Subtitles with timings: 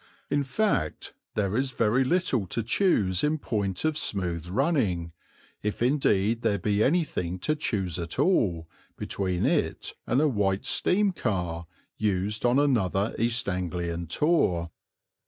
[0.31, 5.11] In fact, there is very little to choose in point of smooth running,
[5.61, 8.67] if indeed there be anything to choose at all,
[8.97, 11.67] between it and a White steam car,
[11.97, 14.71] used on another East Anglian tour.